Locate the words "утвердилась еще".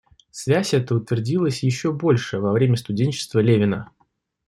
0.95-1.91